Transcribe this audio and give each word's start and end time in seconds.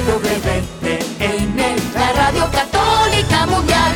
EWTN, 0.00 1.58
la 1.94 2.12
Radio 2.14 2.48
Católica 2.50 3.44
Mundial. 3.44 3.92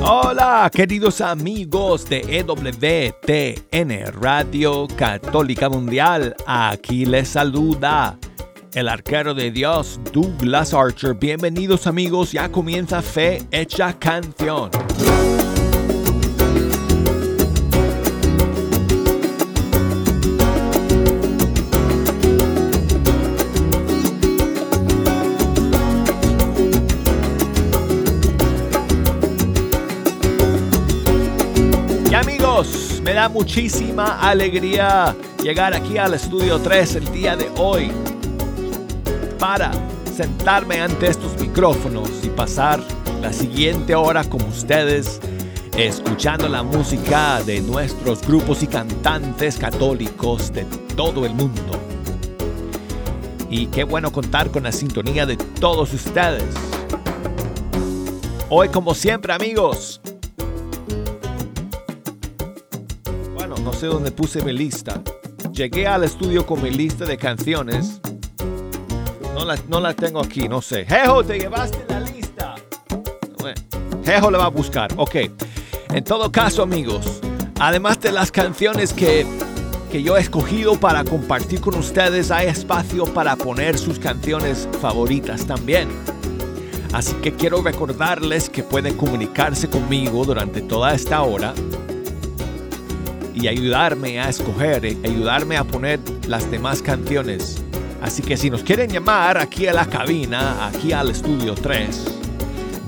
Hola, 0.00 0.70
queridos 0.72 1.20
amigos 1.20 2.08
de 2.08 2.20
EWTN 2.38 4.12
Radio 4.20 4.86
Católica 4.96 5.68
Mundial. 5.68 6.36
Aquí 6.46 7.04
les 7.04 7.30
saluda 7.30 8.16
el 8.74 8.88
arquero 8.88 9.34
de 9.34 9.50
Dios, 9.50 9.98
Douglas 10.12 10.72
Archer. 10.72 11.14
Bienvenidos 11.14 11.88
amigos, 11.88 12.30
ya 12.30 12.48
comienza 12.48 13.02
Fe 13.02 13.42
Hecha 13.50 13.98
Canción. 13.98 14.70
Muchísima 33.28 34.18
alegría 34.20 35.14
llegar 35.42 35.74
aquí 35.74 35.98
al 35.98 36.14
estudio 36.14 36.58
3 36.58 36.96
el 36.96 37.12
día 37.12 37.36
de 37.36 37.50
hoy 37.58 37.92
para 39.38 39.72
sentarme 40.16 40.80
ante 40.80 41.08
estos 41.08 41.38
micrófonos 41.40 42.08
y 42.22 42.28
pasar 42.28 42.80
la 43.20 43.32
siguiente 43.32 43.94
hora 43.94 44.24
con 44.24 44.42
ustedes 44.42 45.20
escuchando 45.76 46.48
la 46.48 46.62
música 46.62 47.42
de 47.42 47.60
nuestros 47.60 48.22
grupos 48.26 48.62
y 48.62 48.66
cantantes 48.66 49.56
católicos 49.56 50.52
de 50.52 50.64
todo 50.96 51.24
el 51.26 51.34
mundo. 51.34 51.78
Y 53.48 53.66
qué 53.66 53.84
bueno 53.84 54.12
contar 54.12 54.50
con 54.50 54.62
la 54.62 54.72
sintonía 54.72 55.26
de 55.26 55.36
todos 55.36 55.92
ustedes. 55.92 56.44
Hoy 58.48 58.68
como 58.68 58.94
siempre 58.94 59.32
amigos, 59.32 59.99
sé 63.80 63.86
dónde 63.86 64.10
puse 64.10 64.44
mi 64.44 64.52
lista. 64.52 65.00
Llegué 65.52 65.86
al 65.86 66.04
estudio 66.04 66.44
con 66.44 66.62
mi 66.62 66.70
lista 66.70 67.06
de 67.06 67.16
canciones 67.16 67.98
no 69.34 69.46
la, 69.46 69.58
no 69.68 69.80
la 69.80 69.94
tengo 69.94 70.20
aquí, 70.20 70.50
no 70.50 70.60
sé. 70.60 70.84
Jejo, 70.84 71.24
te 71.24 71.38
llevaste 71.38 71.82
la 71.88 72.00
lista. 72.00 72.56
Jejo 74.04 74.30
le 74.30 74.36
va 74.36 74.44
a 74.44 74.50
buscar. 74.50 74.90
Ok. 74.98 75.16
En 75.94 76.04
todo 76.04 76.30
caso, 76.30 76.62
amigos, 76.62 77.20
además 77.58 77.98
de 78.00 78.12
las 78.12 78.30
canciones 78.30 78.92
que, 78.92 79.26
que 79.90 80.02
yo 80.02 80.18
he 80.18 80.20
escogido 80.20 80.78
para 80.78 81.02
compartir 81.02 81.62
con 81.62 81.74
ustedes, 81.74 82.30
hay 82.30 82.48
espacio 82.48 83.06
para 83.06 83.34
poner 83.36 83.78
sus 83.78 83.98
canciones 83.98 84.68
favoritas 84.82 85.46
también. 85.46 85.88
Así 86.92 87.14
que 87.14 87.32
quiero 87.32 87.62
recordarles 87.62 88.50
que 88.50 88.62
pueden 88.62 88.94
comunicarse 88.98 89.70
conmigo 89.70 90.26
durante 90.26 90.60
toda 90.60 90.92
esta 90.92 91.22
hora 91.22 91.54
y 93.40 93.48
ayudarme 93.48 94.20
a 94.20 94.28
escoger, 94.28 94.84
eh, 94.84 94.98
ayudarme 95.04 95.56
a 95.56 95.64
poner 95.64 96.00
las 96.26 96.50
demás 96.50 96.82
canciones 96.82 97.62
Así 98.02 98.22
que 98.22 98.36
si 98.36 98.50
nos 98.50 98.62
quieren 98.62 98.90
llamar 98.90 99.38
aquí 99.38 99.66
a 99.66 99.74
la 99.74 99.86
cabina, 99.86 100.66
aquí 100.66 100.92
al 100.92 101.10
estudio 101.10 101.54
3, 101.54 102.04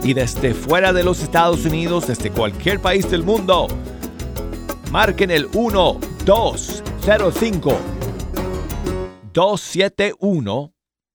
Y 0.03 0.13
desde 0.13 0.53
fuera 0.53 0.93
de 0.93 1.03
los 1.03 1.21
Estados 1.21 1.65
Unidos, 1.65 2.07
desde 2.07 2.29
cualquier 2.29 2.79
país 2.79 3.11
del 3.11 3.23
mundo, 3.23 3.67
marquen 4.91 5.31
el 5.31 5.49
1205 5.49 7.92
271 9.33 10.73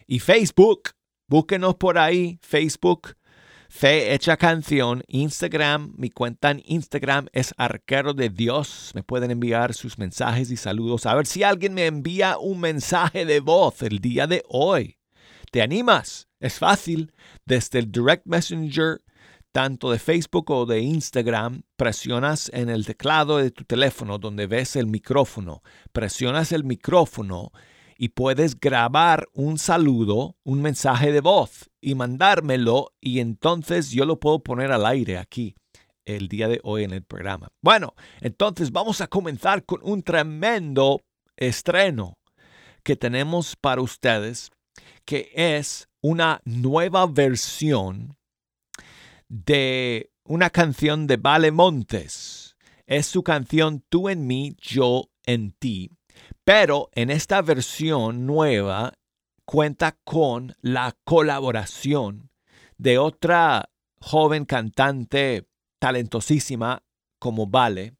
Y 0.06 0.20
Facebook, 0.20 0.90
búsquenos 1.28 1.74
por 1.76 1.98
ahí, 1.98 2.38
Facebook, 2.42 3.16
Fe 3.68 4.14
Hecha 4.14 4.36
Canción, 4.36 5.02
Instagram, 5.08 5.92
mi 5.96 6.10
cuenta 6.10 6.52
en 6.52 6.62
Instagram 6.66 7.26
es 7.32 7.52
Arquero 7.56 8.14
de 8.14 8.30
Dios. 8.30 8.92
Me 8.94 9.02
pueden 9.02 9.30
enviar 9.30 9.74
sus 9.74 9.98
mensajes 9.98 10.50
y 10.50 10.56
saludos. 10.56 11.06
A 11.06 11.14
ver 11.14 11.26
si 11.26 11.42
alguien 11.42 11.74
me 11.74 11.86
envía 11.86 12.38
un 12.38 12.60
mensaje 12.60 13.26
de 13.26 13.40
voz 13.40 13.82
el 13.82 13.98
día 13.98 14.26
de 14.26 14.42
hoy. 14.48 14.96
¿Te 15.50 15.62
animas? 15.62 16.28
Es 16.40 16.58
fácil. 16.58 17.12
Desde 17.44 17.78
el 17.78 17.90
Direct 17.90 18.26
Messenger 18.26 19.00
tanto 19.56 19.90
de 19.90 19.98
Facebook 19.98 20.50
o 20.50 20.66
de 20.66 20.80
Instagram, 20.80 21.62
presionas 21.76 22.50
en 22.52 22.68
el 22.68 22.84
teclado 22.84 23.38
de 23.38 23.50
tu 23.50 23.64
teléfono 23.64 24.18
donde 24.18 24.46
ves 24.46 24.76
el 24.76 24.86
micrófono, 24.86 25.62
presionas 25.92 26.52
el 26.52 26.62
micrófono 26.62 27.52
y 27.96 28.10
puedes 28.10 28.60
grabar 28.60 29.26
un 29.32 29.56
saludo, 29.56 30.36
un 30.44 30.60
mensaje 30.60 31.10
de 31.10 31.22
voz 31.22 31.70
y 31.80 31.94
mandármelo 31.94 32.92
y 33.00 33.20
entonces 33.20 33.90
yo 33.92 34.04
lo 34.04 34.20
puedo 34.20 34.40
poner 34.40 34.72
al 34.72 34.84
aire 34.84 35.16
aquí 35.16 35.54
el 36.04 36.28
día 36.28 36.48
de 36.48 36.60
hoy 36.62 36.84
en 36.84 36.92
el 36.92 37.02
programa. 37.02 37.48
Bueno, 37.62 37.94
entonces 38.20 38.72
vamos 38.72 39.00
a 39.00 39.06
comenzar 39.06 39.64
con 39.64 39.80
un 39.82 40.02
tremendo 40.02 41.00
estreno 41.34 42.18
que 42.82 42.94
tenemos 42.94 43.56
para 43.56 43.80
ustedes, 43.80 44.50
que 45.06 45.30
es 45.34 45.88
una 46.02 46.42
nueva 46.44 47.06
versión 47.06 48.18
de 49.28 50.10
una 50.24 50.50
canción 50.50 51.06
de 51.06 51.16
Vale 51.16 51.52
Montes. 51.52 52.56
Es 52.86 53.06
su 53.06 53.22
canción 53.22 53.82
Tú 53.88 54.08
en 54.08 54.26
mí, 54.26 54.56
yo 54.60 55.10
en 55.24 55.52
ti. 55.52 55.90
Pero 56.44 56.90
en 56.92 57.10
esta 57.10 57.40
versión 57.40 58.26
nueva 58.26 58.94
cuenta 59.44 59.96
con 60.04 60.56
la 60.60 60.96
colaboración 61.04 62.30
de 62.78 62.98
otra 62.98 63.70
joven 64.00 64.44
cantante 64.44 65.48
talentosísima 65.78 66.82
como 67.18 67.46
Vale, 67.46 67.94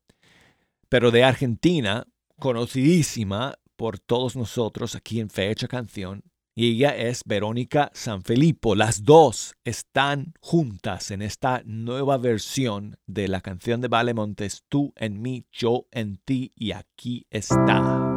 pero 0.88 1.10
de 1.10 1.24
Argentina, 1.24 2.06
conocidísima 2.38 3.54
por 3.76 3.98
todos 3.98 4.36
nosotros 4.36 4.94
aquí 4.94 5.20
en 5.20 5.30
Fecha 5.30 5.68
Canción, 5.68 6.22
y 6.56 6.70
ella 6.70 6.96
es 6.96 7.20
Verónica 7.26 7.90
Sanfilippo. 7.92 8.74
Las 8.74 9.04
dos 9.04 9.54
están 9.62 10.32
juntas 10.40 11.10
en 11.10 11.20
esta 11.20 11.62
nueva 11.66 12.16
versión 12.16 12.96
de 13.06 13.28
la 13.28 13.42
canción 13.42 13.82
de 13.82 13.88
Vale 13.88 14.14
Montes, 14.14 14.64
Tú 14.68 14.94
en 14.96 15.20
mí, 15.20 15.44
yo 15.52 15.86
en 15.92 16.16
ti, 16.16 16.52
y 16.56 16.72
aquí 16.72 17.26
está. 17.30 18.15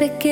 Pequeño 0.00 0.29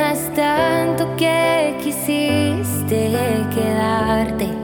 ganas 0.00 0.30
tanto 0.34 1.14
que 1.16 1.76
quisiste 1.82 3.10
quedarte. 3.54 4.59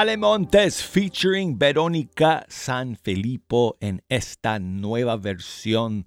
Vale 0.00 0.16
Montes 0.16 0.82
featuring 0.82 1.58
Verónica 1.58 2.46
San 2.48 2.96
Filipo 2.96 3.76
en 3.80 4.02
esta 4.08 4.58
nueva 4.58 5.18
versión 5.18 6.04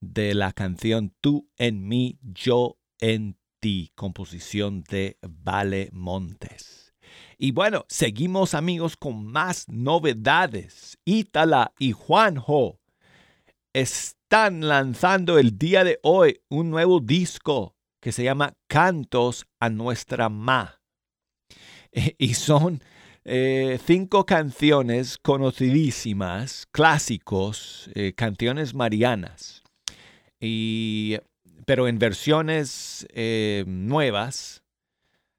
de 0.00 0.34
la 0.34 0.52
canción 0.52 1.14
Tú 1.20 1.48
en 1.56 1.86
mí, 1.86 2.18
yo 2.20 2.80
en 2.98 3.38
ti, 3.60 3.92
composición 3.94 4.82
de 4.90 5.18
Vale 5.22 5.88
Montes. 5.92 6.96
Y 7.38 7.52
bueno, 7.52 7.84
seguimos 7.88 8.54
amigos 8.54 8.96
con 8.96 9.26
más 9.26 9.68
novedades. 9.68 10.98
Ítala 11.04 11.72
y 11.78 11.92
Juanjo 11.92 12.80
están 13.72 14.66
lanzando 14.66 15.38
el 15.38 15.56
día 15.56 15.84
de 15.84 16.00
hoy 16.02 16.40
un 16.48 16.70
nuevo 16.70 16.98
disco 16.98 17.76
que 18.00 18.10
se 18.10 18.24
llama 18.24 18.54
Cantos 18.66 19.46
a 19.60 19.70
nuestra 19.70 20.28
Ma. 20.28 20.80
Y 22.18 22.34
son 22.34 22.82
eh, 23.30 23.78
cinco 23.84 24.24
canciones 24.24 25.18
conocidísimas, 25.18 26.66
clásicos, 26.72 27.90
eh, 27.94 28.14
canciones 28.14 28.72
marianas, 28.72 29.62
y, 30.40 31.18
pero 31.66 31.88
en 31.88 31.98
versiones 31.98 33.06
eh, 33.12 33.64
nuevas, 33.66 34.62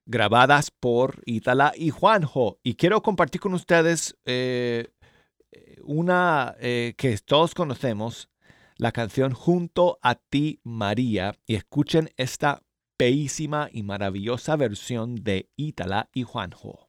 grabadas 0.05 0.69
por 0.69 1.23
Itala 1.25 1.73
y 1.75 1.89
Juanjo. 1.89 2.59
Y 2.61 2.75
quiero 2.75 3.01
compartir 3.01 3.41
con 3.41 3.55
ustedes 3.55 4.15
una 5.83 6.55
que 6.59 7.19
todos 7.25 7.55
conocemos, 7.55 8.29
la 8.77 8.91
canción 8.91 9.33
Junto 9.33 9.97
a 10.03 10.13
ti, 10.13 10.59
María, 10.63 11.35
y 11.47 11.55
escuchen 11.55 12.11
esta 12.17 12.61
bellísima 12.99 13.69
y 13.71 13.81
maravillosa 13.81 14.55
versión 14.57 15.15
de 15.15 15.49
Itala 15.55 16.09
y 16.13 16.21
Juanjo. 16.21 16.88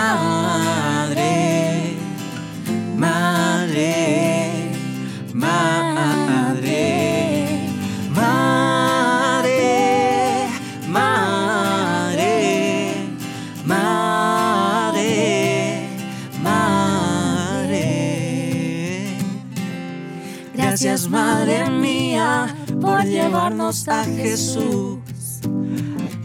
madre, 0.00 1.96
madre, 2.96 3.92
madre, 5.34 6.82
madre, 8.14 9.68
madre, 10.88 12.34
madre, 13.64 15.10
madre. 16.42 17.86
Gracias, 20.54 21.08
Madre 21.08 21.70
mía, 21.70 22.54
por 22.80 23.04
llevarnos 23.04 23.86
a 23.88 24.04
Jesús. 24.04 24.99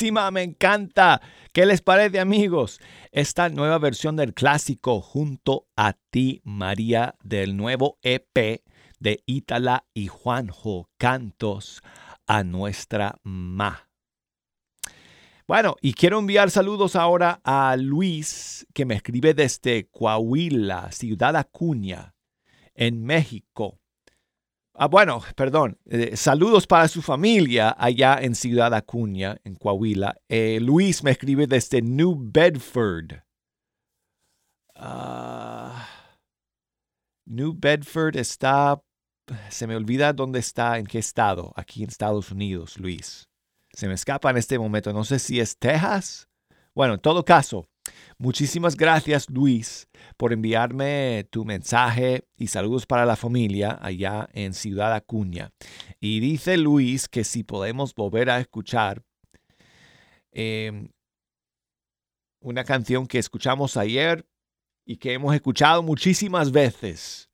Buenísima, 0.00 0.30
me 0.30 0.42
encanta. 0.42 1.20
¿Qué 1.52 1.66
les 1.66 1.82
parece 1.82 2.20
amigos? 2.20 2.80
Esta 3.12 3.50
nueva 3.50 3.76
versión 3.78 4.16
del 4.16 4.32
clásico 4.32 5.02
Junto 5.02 5.66
a 5.76 5.92
ti, 5.92 6.40
María, 6.42 7.16
del 7.22 7.54
nuevo 7.54 7.98
EP 8.00 8.62
de 8.98 9.22
Ítala 9.26 9.84
y 9.92 10.06
Juanjo, 10.06 10.88
Cantos 10.96 11.82
a 12.26 12.44
nuestra 12.44 13.18
Ma. 13.24 13.90
Bueno, 15.46 15.76
y 15.82 15.92
quiero 15.92 16.18
enviar 16.18 16.50
saludos 16.50 16.96
ahora 16.96 17.42
a 17.44 17.76
Luis, 17.76 18.66
que 18.72 18.86
me 18.86 18.94
escribe 18.94 19.34
desde 19.34 19.90
Coahuila, 19.90 20.92
Ciudad 20.92 21.36
Acuña, 21.36 22.14
en 22.74 23.04
México. 23.04 23.79
Ah, 24.74 24.86
bueno, 24.86 25.22
perdón. 25.36 25.78
eh, 25.86 26.16
saludos 26.16 26.66
para 26.66 26.88
su 26.88 27.02
familia 27.02 27.74
allá 27.78 28.18
en 28.20 28.34
Ciudad 28.34 28.72
Acuña, 28.72 29.36
en 29.44 29.54
Coahuila. 29.56 30.16
Eh, 30.28 30.58
Luis 30.60 31.02
me 31.02 31.10
escribe 31.10 31.46
desde 31.46 31.82
New 31.82 32.16
Bedford. 32.18 33.22
Ah, 34.74 35.86
New 37.26 37.54
Bedford 37.58 38.16
está... 38.16 38.80
Se 39.48 39.66
me 39.66 39.76
olvida 39.76 40.12
dónde 40.12 40.40
está, 40.40 40.78
en 40.78 40.86
qué 40.86 40.98
estado, 40.98 41.52
aquí 41.54 41.84
en 41.84 41.88
Estados 41.88 42.32
Unidos, 42.32 42.78
Luis. 42.78 43.28
Se 43.72 43.86
me 43.86 43.94
escapa 43.94 44.30
en 44.30 44.36
este 44.38 44.58
momento. 44.58 44.92
No 44.92 45.04
sé 45.04 45.20
si 45.20 45.38
es 45.38 45.56
Texas. 45.56 46.28
Bueno, 46.74 46.94
en 46.94 47.00
todo 47.00 47.24
caso, 47.24 47.68
muchísimas 48.18 48.76
gracias, 48.76 49.28
Luis, 49.30 49.88
por 50.16 50.32
enviarme 50.32 51.26
tu 51.30 51.44
mensaje 51.44 52.24
y 52.36 52.48
saludos 52.48 52.86
para 52.86 53.06
la 53.06 53.16
familia 53.16 53.78
allá 53.80 54.28
en 54.32 54.54
Ciudad 54.54 54.92
Acuña. 54.94 55.52
Y 56.00 56.20
dice 56.20 56.56
Luis 56.56 57.08
que 57.08 57.24
si 57.24 57.44
podemos 57.44 57.94
volver 57.94 58.30
a 58.30 58.40
escuchar 58.40 59.02
eh, 60.32 60.88
una 62.40 62.64
canción 62.64 63.06
que 63.06 63.18
escuchamos 63.18 63.76
ayer 63.76 64.26
y 64.84 64.96
que 64.96 65.12
hemos 65.12 65.34
escuchado 65.34 65.82
muchísimas 65.82 66.52
veces 66.52 67.29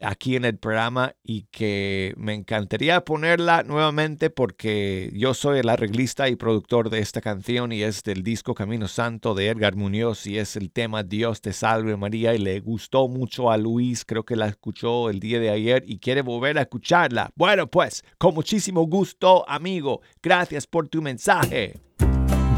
aquí 0.00 0.36
en 0.36 0.44
el 0.44 0.58
programa 0.58 1.14
y 1.22 1.42
que 1.50 2.14
me 2.16 2.34
encantaría 2.34 3.04
ponerla 3.04 3.62
nuevamente 3.62 4.30
porque 4.30 5.10
yo 5.14 5.34
soy 5.34 5.60
el 5.60 5.68
arreglista 5.68 6.28
y 6.28 6.36
productor 6.36 6.90
de 6.90 7.00
esta 7.00 7.20
canción 7.20 7.72
y 7.72 7.82
es 7.82 8.02
del 8.02 8.22
disco 8.22 8.54
Camino 8.54 8.88
Santo 8.88 9.34
de 9.34 9.48
Edgar 9.48 9.76
Muñoz 9.76 10.26
y 10.26 10.38
es 10.38 10.56
el 10.56 10.70
tema 10.70 11.02
Dios 11.02 11.40
te 11.40 11.52
salve 11.52 11.96
María 11.96 12.34
y 12.34 12.38
le 12.38 12.60
gustó 12.60 13.08
mucho 13.08 13.50
a 13.50 13.56
Luis, 13.56 14.04
creo 14.04 14.24
que 14.24 14.36
la 14.36 14.48
escuchó 14.48 15.10
el 15.10 15.20
día 15.20 15.40
de 15.40 15.50
ayer 15.50 15.84
y 15.86 15.98
quiere 15.98 16.22
volver 16.22 16.58
a 16.58 16.62
escucharla. 16.62 17.30
Bueno, 17.34 17.66
pues, 17.68 18.04
con 18.18 18.34
muchísimo 18.34 18.86
gusto, 18.86 19.48
amigo, 19.48 20.00
gracias 20.22 20.66
por 20.66 20.88
tu 20.88 21.02
mensaje. 21.02 21.80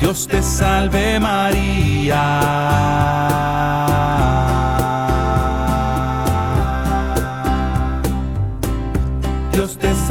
Dios 0.00 0.26
te 0.26 0.42
salve 0.42 1.20
María. 1.20 2.12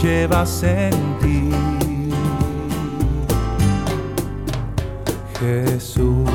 Que 0.00 0.06
llevas 0.06 0.62
en 0.62 1.18
ti. 1.20 1.50
Jesús. 5.38 6.30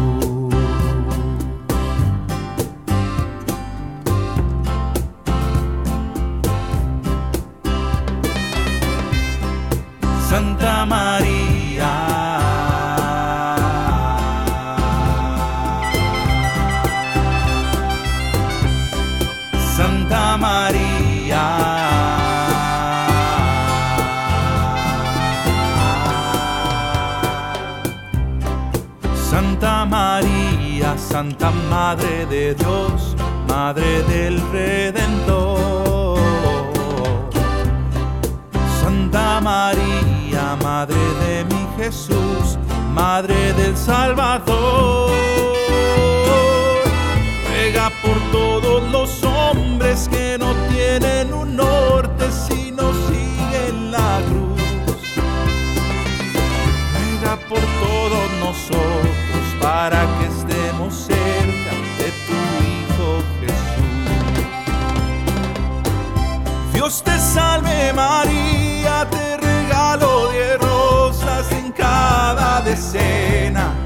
Santa 10.29 10.85
María. 10.85 11.40
Santa 29.61 29.85
María, 29.85 30.97
Santa 30.97 31.51
Madre 31.69 32.25
de 32.25 32.55
Dios, 32.55 33.15
Madre 33.47 34.01
del 34.09 34.41
Redentor. 34.51 36.17
Santa 38.81 39.39
María, 39.39 40.57
Madre 40.63 40.95
de 40.95 41.45
mi 41.45 41.67
Jesús, 41.77 42.57
Madre 42.95 43.53
del 43.53 43.77
Salvador. 43.77 45.11
Ruega 47.47 47.91
por 48.01 48.17
todos 48.31 48.81
los 48.91 49.23
hombres 49.23 50.09
que 50.09 50.39
no 50.39 50.55
tienen 50.69 51.35
un 51.35 51.55
norte 51.55 52.31
sino 52.31 52.91
siguen 53.07 53.91
la 53.91 54.21
cruz. 54.27 54.59
Ruega 56.95 57.35
por 57.47 57.59
todos 57.59 58.31
nosotros 58.39 59.10
para 59.61 60.05
que 60.17 60.25
estemos 60.25 60.93
cerca 60.93 61.71
de 61.99 62.11
tu 62.25 62.33
Hijo 62.67 63.23
Jesús. 63.39 64.43
Dios 66.73 67.03
te 67.03 67.19
salve 67.19 67.93
María, 67.93 69.07
te 69.09 69.37
regalo 69.37 70.31
diez 70.31 70.57
rosas 70.59 71.51
en 71.51 71.71
cada 71.71 72.61
decena. 72.61 73.80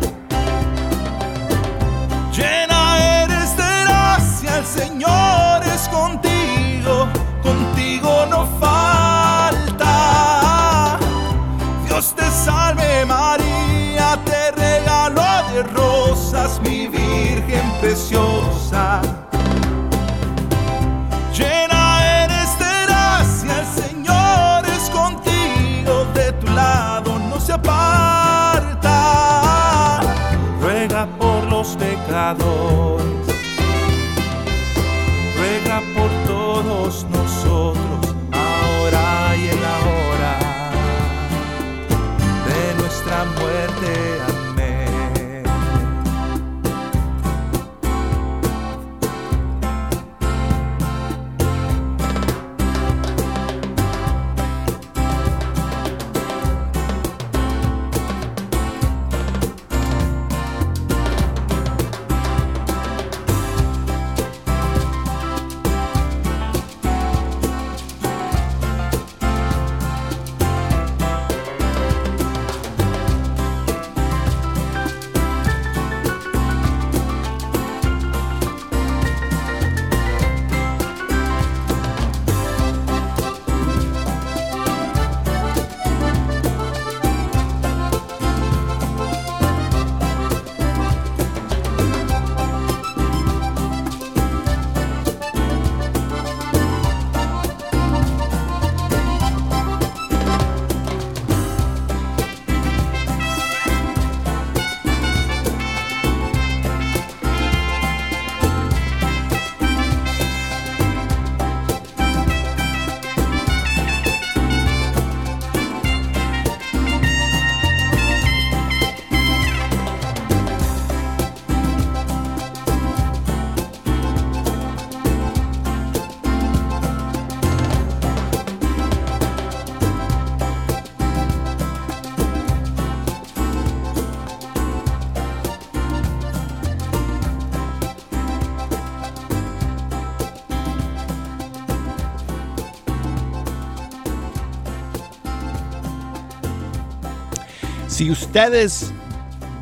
Si 148.06 148.12
ustedes 148.12 148.94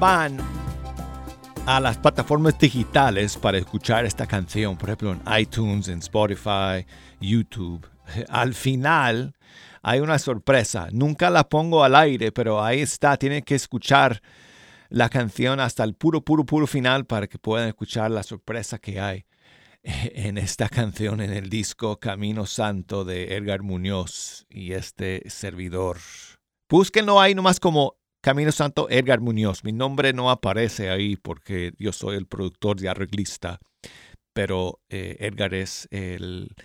van 0.01 0.37
a 1.65 1.79
las 1.79 1.97
plataformas 1.97 2.59
digitales 2.59 3.37
para 3.37 3.57
escuchar 3.57 4.03
esta 4.03 4.27
canción, 4.27 4.75
por 4.75 4.89
ejemplo 4.89 5.13
en 5.13 5.21
iTunes, 5.39 5.87
en 5.87 5.99
Spotify, 5.99 6.85
YouTube, 7.21 7.87
al 8.27 8.53
final 8.53 9.33
hay 9.81 10.01
una 10.01 10.19
sorpresa. 10.19 10.89
Nunca 10.91 11.29
la 11.29 11.47
pongo 11.47 11.85
al 11.85 11.95
aire, 11.95 12.33
pero 12.33 12.61
ahí 12.61 12.81
está. 12.81 13.15
Tienen 13.15 13.43
que 13.43 13.55
escuchar 13.55 14.21
la 14.89 15.07
canción 15.07 15.61
hasta 15.61 15.85
el 15.85 15.93
puro, 15.93 16.19
puro, 16.19 16.45
puro 16.45 16.67
final 16.67 17.05
para 17.05 17.27
que 17.27 17.39
puedan 17.39 17.69
escuchar 17.69 18.11
la 18.11 18.23
sorpresa 18.23 18.77
que 18.77 18.99
hay 18.99 19.25
en 19.83 20.37
esta 20.37 20.67
canción 20.67 21.21
en 21.21 21.31
el 21.31 21.49
disco 21.49 21.97
Camino 21.97 22.45
Santo 22.45 23.05
de 23.05 23.37
Edgar 23.37 23.61
Muñoz 23.61 24.45
y 24.49 24.73
este 24.73 25.29
servidor. 25.29 25.99
Búsquenlo 26.67 27.21
ahí 27.21 27.35
nomás 27.35 27.61
como 27.61 28.02
Camino 28.23 28.53
Santo 28.53 28.87
Edgar 28.89 29.19
Muñoz. 29.19 29.65
Mi 29.65 29.73
nombre 29.73 30.13
no 30.13 30.31
aparece 30.31 30.89
ahí 30.89 31.17
porque 31.17 31.73
yo 31.77 31.91
soy 31.91 32.15
el 32.15 32.25
productor 32.25 32.81
y 32.81 32.87
arreglista, 32.87 33.59
pero 34.31 34.79
eh, 34.87 35.17
Edgar 35.19 35.53
es 35.53 35.89
el 35.91 36.55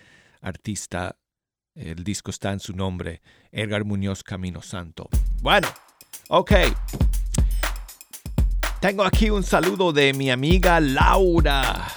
artista. 0.41 1.17
El 1.75 2.05
disco 2.05 2.31
está 2.31 2.53
en 2.53 2.61
su 2.61 2.75
nombre, 2.75 3.23
Edgar 3.51 3.85
Muñoz 3.85 4.23
Camino 4.23 4.63
Santo. 4.63 5.09
Bueno, 5.43 5.67
ok. 6.29 6.53
Tengo 8.81 9.03
aquí 9.03 9.29
un 9.29 9.43
saludo 9.43 9.93
de 9.93 10.13
mi 10.15 10.31
amiga 10.31 10.79
Laura. 10.79 11.89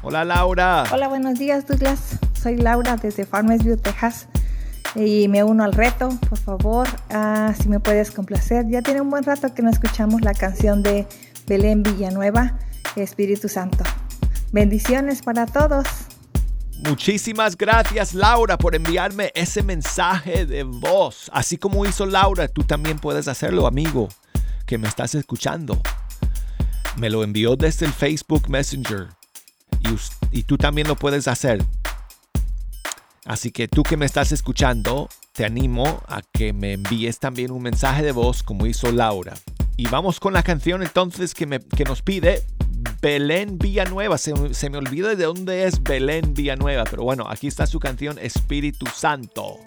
Hola 0.00 0.24
Laura. 0.24 0.84
Hola, 0.90 1.08
buenos 1.08 1.38
días 1.38 1.66
Douglas. 1.66 2.18
Soy 2.32 2.56
Laura 2.56 2.96
desde 2.96 3.26
Farmersville, 3.26 3.76
Texas. 3.76 4.26
Y 4.94 5.28
me 5.28 5.44
uno 5.44 5.64
al 5.64 5.72
reto, 5.72 6.08
por 6.28 6.38
favor, 6.38 6.88
ah, 7.10 7.54
si 7.60 7.68
me 7.68 7.80
puedes 7.80 8.10
complacer. 8.10 8.66
Ya 8.68 8.82
tiene 8.82 9.00
un 9.00 9.10
buen 9.10 9.24
rato 9.24 9.54
que 9.54 9.62
no 9.62 9.70
escuchamos 9.70 10.22
la 10.22 10.34
canción 10.34 10.82
de 10.82 11.06
Belén 11.46 11.82
Villanueva, 11.82 12.58
Espíritu 12.96 13.48
Santo. 13.48 13.84
Bendiciones 14.52 15.22
para 15.22 15.46
todos. 15.46 15.86
Muchísimas 16.84 17.58
gracias 17.58 18.14
Laura 18.14 18.56
por 18.56 18.74
enviarme 18.74 19.30
ese 19.34 19.62
mensaje 19.62 20.46
de 20.46 20.62
voz. 20.62 21.30
Así 21.32 21.58
como 21.58 21.84
hizo 21.84 22.06
Laura, 22.06 22.48
tú 22.48 22.64
también 22.64 22.98
puedes 22.98 23.28
hacerlo, 23.28 23.66
amigo, 23.66 24.08
que 24.66 24.78
me 24.78 24.88
estás 24.88 25.14
escuchando. 25.14 25.80
Me 26.96 27.10
lo 27.10 27.22
envió 27.22 27.54
desde 27.54 27.86
el 27.86 27.92
Facebook 27.92 28.48
Messenger 28.48 29.08
y, 30.32 30.42
tú 30.44 30.56
también 30.56 30.88
lo 30.88 30.96
puedes 30.96 31.28
hacer. 31.28 31.62
Así 33.26 33.50
que 33.50 33.68
tú 33.68 33.82
que 33.82 33.96
me 33.96 34.06
estás 34.06 34.32
escuchando, 34.32 35.08
te 35.32 35.44
animo 35.44 36.02
a 36.08 36.22
que 36.32 36.52
me 36.52 36.72
envíes 36.74 37.18
también 37.18 37.50
un 37.50 37.62
mensaje 37.62 38.02
de 38.02 38.12
voz 38.12 38.42
como 38.42 38.66
hizo 38.66 38.90
Laura. 38.90 39.34
Y 39.76 39.86
vamos 39.88 40.20
con 40.20 40.32
la 40.32 40.42
canción 40.42 40.82
entonces 40.82 41.34
que, 41.34 41.46
me- 41.46 41.60
que 41.60 41.84
nos 41.84 42.02
pide 42.02 42.42
Belén 43.00 43.58
Villanueva. 43.58 44.18
Se, 44.18 44.32
se 44.54 44.70
me 44.70 44.78
olvida 44.78 45.14
de 45.14 45.24
dónde 45.24 45.64
es 45.64 45.82
Belén 45.82 46.34
Villanueva, 46.34 46.84
pero 46.84 47.02
bueno, 47.02 47.26
aquí 47.28 47.46
está 47.46 47.66
su 47.66 47.78
canción 47.80 48.18
Espíritu 48.18 48.86
Santo. 48.94 49.58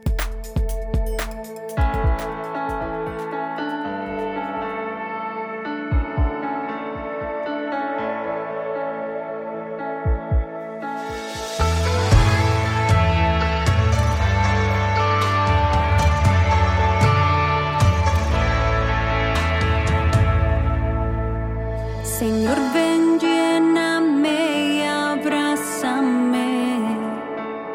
Señor, 22.24 22.58
ven, 22.74 23.20
lléname 23.20 24.38
y 24.76 24.82
abrázame. 24.84 26.48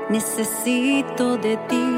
Necesito 0.08 1.36
de 1.36 1.58
ti. 1.68 1.88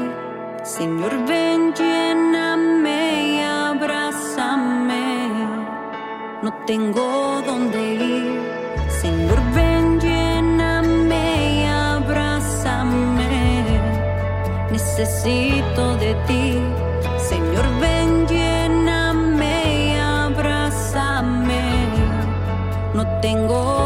Señor, 0.61 1.13
ven, 1.29 1.73
lléname 1.73 3.35
y 3.35 3.39
abrázame. 3.39 5.05
No 6.43 6.51
tengo 6.67 7.41
dónde 7.45 7.79
ir. 7.93 8.41
Señor, 9.01 9.39
ven, 9.55 10.01
lléname 10.01 11.23
y 11.55 11.63
abrázame. 11.67 13.29
Necesito 14.73 15.95
de 16.03 16.15
ti. 16.27 16.80
Tengo 23.31 23.80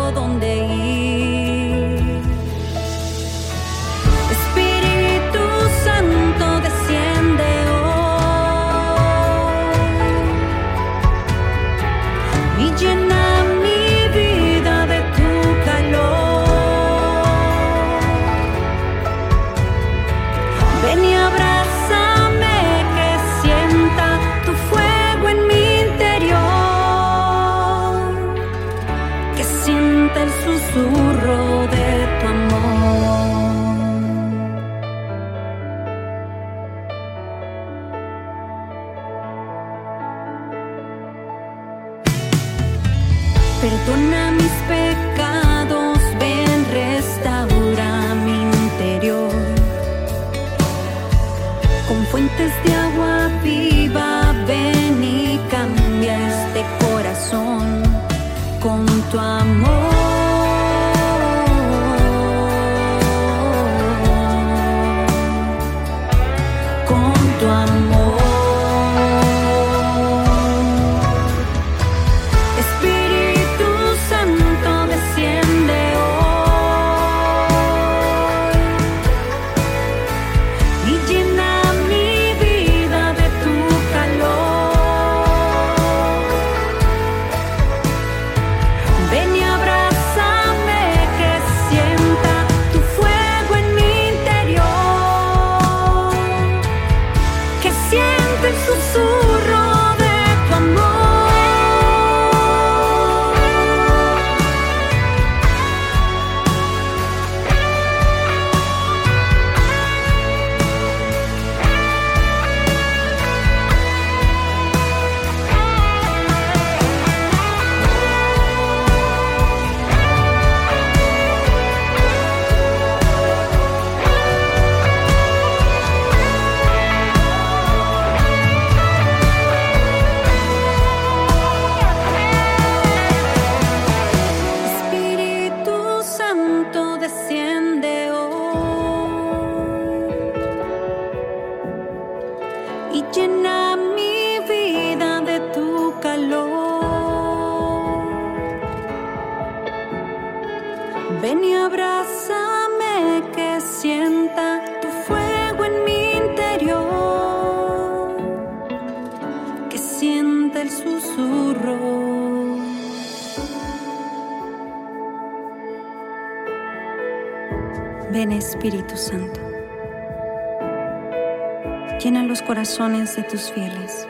llena 172.06 172.22
los 172.22 172.44
corazones 172.44 173.15
de 173.15 173.24
tus 173.24 173.52
fieles 173.52 174.08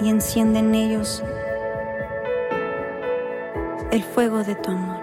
y 0.00 0.08
enciende 0.08 0.60
en 0.60 0.74
ellos 0.74 1.22
el 3.90 4.02
fuego 4.02 4.44
de 4.44 4.54
tu 4.54 4.70
amor. 4.70 5.02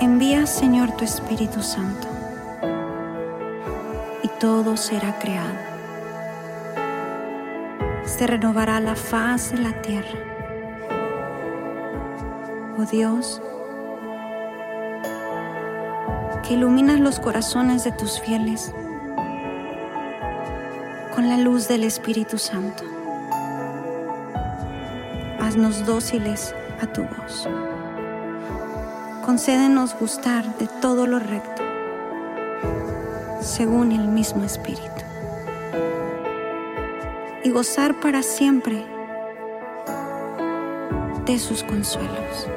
Envía, 0.00 0.46
Señor, 0.46 0.92
tu 0.92 1.04
Espíritu 1.04 1.60
Santo 1.60 2.08
y 4.22 4.28
todo 4.40 4.78
será 4.78 5.18
creado. 5.18 5.58
Se 8.06 8.26
renovará 8.26 8.80
la 8.80 8.96
faz 8.96 9.52
de 9.52 9.58
la 9.58 9.82
tierra. 9.82 10.18
Oh 12.78 12.86
Dios, 12.90 13.42
iluminas 16.52 17.00
los 17.00 17.18
corazones 17.18 17.82
de 17.84 17.92
tus 17.92 18.20
fieles 18.20 18.72
con 21.14 21.28
la 21.28 21.38
luz 21.38 21.66
del 21.66 21.84
Espíritu 21.84 22.36
Santo. 22.38 22.84
Haznos 25.40 25.86
dóciles 25.86 26.54
a 26.80 26.86
tu 26.86 27.02
voz. 27.02 27.48
Concédenos 29.24 29.96
gustar 29.98 30.44
de 30.58 30.68
todo 30.80 31.06
lo 31.06 31.18
recto, 31.18 31.62
según 33.40 33.92
el 33.92 34.08
mismo 34.08 34.44
Espíritu, 34.44 34.82
y 37.44 37.50
gozar 37.50 37.98
para 38.00 38.22
siempre 38.22 38.84
de 41.24 41.38
sus 41.38 41.62
consuelos. 41.62 42.48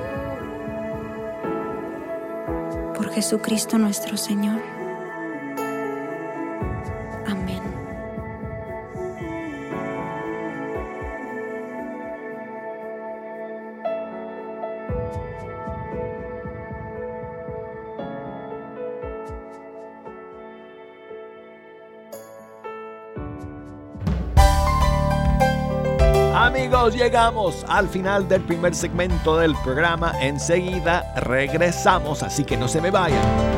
Jesucristo 3.15 3.77
nuestro 3.77 4.17
Señor. 4.17 4.74
Llegamos 26.93 27.65
al 27.67 27.89
final 27.89 28.27
del 28.27 28.41
primer 28.41 28.75
segmento 28.75 29.37
del 29.37 29.55
programa. 29.63 30.13
Enseguida 30.21 31.13
regresamos, 31.15 32.21
así 32.21 32.43
que 32.43 32.57
no 32.57 32.67
se 32.67 32.79
me 32.79 32.91
vayan. 32.91 33.54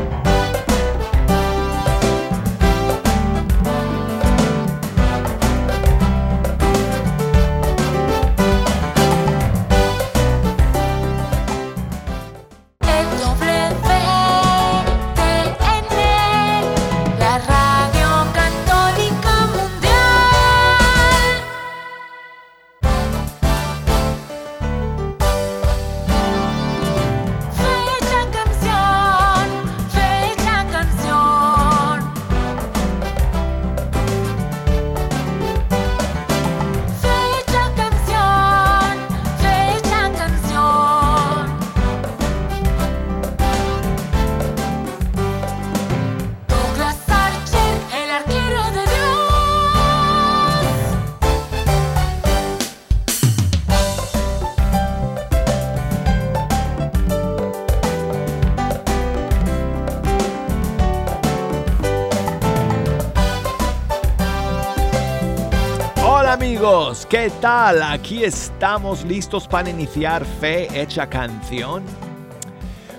¿Qué 67.10 67.32
tal? 67.42 67.82
Aquí 67.84 68.24
estamos 68.24 69.06
listos 69.06 69.48
para 69.48 69.70
iniciar 69.70 70.26
Fe 70.26 70.68
Hecha 70.80 71.08
Canción. 71.08 71.84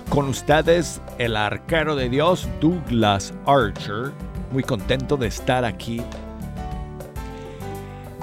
Con 0.08 0.28
ustedes, 0.28 1.02
el 1.18 1.36
arquero 1.36 1.94
de 1.94 2.08
Dios, 2.08 2.48
Douglas 2.60 3.34
Archer. 3.46 4.12
Muy 4.50 4.62
contento 4.62 5.16
de 5.16 5.26
estar 5.26 5.64
aquí 5.64 6.00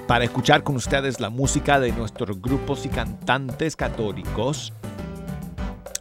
para 0.07 0.23
escuchar 0.23 0.63
con 0.63 0.75
ustedes 0.75 1.19
la 1.19 1.29
música 1.29 1.79
de 1.79 1.91
nuestros 1.91 2.41
grupos 2.41 2.85
y 2.85 2.89
cantantes 2.89 3.75
católicos. 3.75 4.73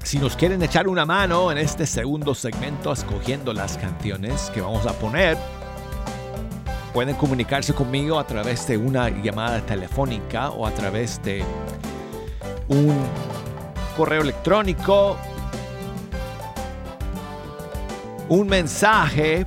Si 0.03 0.19
nos 0.19 0.37
quieren 0.37 0.63
echar 0.63 0.89
una 0.89 1.05
mano 1.05 1.51
en 1.51 1.59
este 1.59 1.87
segundo 1.87 2.35
segmento 2.35 2.93
escogiendo 2.93 3.53
las 3.53 3.77
canciones 3.79 4.51
que 4.55 4.61
vamos 4.61 4.87
a 4.87 4.93
poner, 4.93 5.37
pueden 6.95 7.17
comunicarse 7.17 7.75
conmigo 7.75 8.21
a 8.21 8.27
través 8.27 8.69
de 8.69 8.77
una 8.77 9.09
llamada 9.09 9.61
telefónica 9.67 10.51
o 10.51 10.65
a 10.65 10.73
través 10.73 11.21
de 11.25 11.43
un 12.69 13.05
correo 13.97 14.23
electrónico, 14.23 15.19
un 18.29 18.47
mensaje 18.47 19.45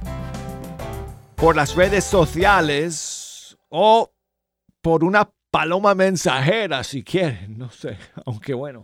por 1.35 1.55
las 1.55 1.73
redes 1.73 2.03
sociales 2.03 3.57
o 3.69 4.11
por 4.81 5.05
una 5.05 5.31
paloma 5.49 5.95
mensajera 5.95 6.83
si 6.83 7.01
quieren, 7.01 7.57
no 7.57 7.71
sé, 7.71 7.97
aunque 8.25 8.53
bueno. 8.53 8.83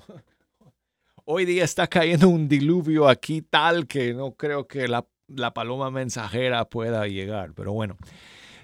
Hoy 1.26 1.43
día 1.43 1.65
está 1.65 1.88
cayendo 1.88 2.30
un 2.30 2.47
diluvio 2.47 3.10
aquí 3.10 3.41
tal 3.41 3.88
que 3.88 4.13
no 4.13 4.36
creo 4.36 4.69
que 4.69 4.88
la, 4.88 5.06
la 5.28 5.54
paloma 5.54 5.91
mensajera 5.91 6.63
pueda 6.69 7.08
llegar, 7.08 7.52
pero 7.54 7.73
bueno. 7.73 7.97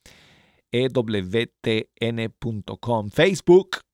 ewtn.com. 0.72 1.80
Facebook 3.10 3.85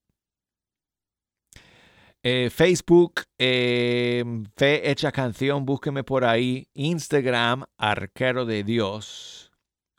eh, 2.22 2.50
Facebook, 2.50 3.22
eh, 3.38 4.24
Fe 4.56 4.90
Hecha 4.90 5.10
Canción, 5.12 5.64
búsqueme 5.64 6.04
por 6.04 6.24
ahí. 6.24 6.68
Instagram, 6.74 7.64
Arquero 7.78 8.44
de 8.46 8.64
Dios. 8.64 9.50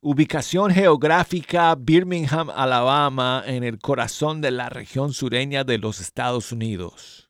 Ubicación 0.02 0.72
geográfica, 0.72 1.76
Birmingham, 1.76 2.50
Alabama, 2.50 3.44
en 3.46 3.64
el 3.64 3.80
corazón 3.80 4.42
de 4.42 4.52
la 4.52 4.70
región 4.70 5.14
sureña 5.14 5.64
de 5.64 5.78
los 5.78 6.02
Estados 6.02 6.52
Unidos. 6.52 7.30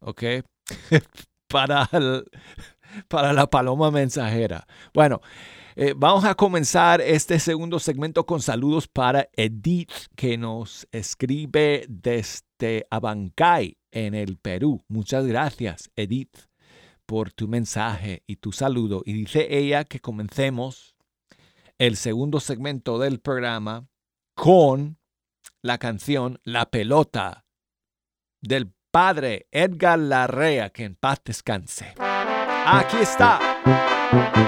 ¿Ok? 0.00 0.22
para, 1.48 1.88
el- 1.92 2.24
para 3.08 3.32
la 3.32 3.48
paloma 3.48 3.90
mensajera. 3.90 4.66
Bueno, 4.92 5.20
eh, 5.76 5.94
vamos 5.96 6.24
a 6.24 6.34
comenzar 6.34 7.00
este 7.00 7.38
segundo 7.38 7.78
segmento 7.78 8.26
con 8.26 8.42
saludos 8.42 8.88
para 8.88 9.28
Edith, 9.34 9.92
que 10.16 10.36
nos 10.36 10.86
escribe 10.92 11.86
desde 11.88 12.47
Abancay, 12.90 13.78
en 13.90 14.14
el 14.14 14.38
Perú. 14.38 14.84
Muchas 14.88 15.26
gracias, 15.26 15.90
Edith, 15.96 16.36
por 17.06 17.32
tu 17.32 17.48
mensaje 17.48 18.22
y 18.26 18.36
tu 18.36 18.52
saludo. 18.52 19.02
Y 19.04 19.12
dice 19.12 19.46
ella 19.50 19.84
que 19.84 20.00
comencemos 20.00 20.96
el 21.78 21.96
segundo 21.96 22.40
segmento 22.40 22.98
del 22.98 23.20
programa 23.20 23.88
con 24.34 24.98
la 25.62 25.78
canción 25.78 26.40
La 26.44 26.70
pelota 26.70 27.46
del 28.40 28.72
padre 28.90 29.48
Edgar 29.50 29.98
Larrea, 29.98 30.70
que 30.70 30.84
en 30.84 30.94
paz 30.96 31.20
descanse. 31.24 31.94
Aquí 31.98 32.96
está. 32.98 34.47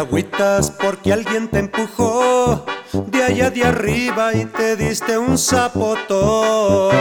Agüitas 0.00 0.70
porque 0.70 1.12
alguien 1.12 1.48
te 1.48 1.58
empujó 1.58 2.64
de 2.92 3.22
allá 3.22 3.50
de 3.50 3.64
arriba 3.64 4.32
y 4.34 4.46
te 4.46 4.74
diste 4.74 5.18
un 5.18 5.36
zapotón. 5.36 6.94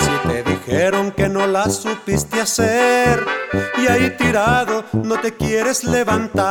Si 0.00 0.28
te 0.28 0.42
dijeron 0.42 1.12
que 1.12 1.28
no 1.28 1.46
la 1.46 1.70
supiste 1.70 2.40
hacer 2.40 3.24
y 3.78 3.86
ahí 3.86 4.10
tirado 4.18 4.84
no 4.92 5.20
te 5.20 5.32
quieres 5.36 5.84
levantar. 5.84 6.42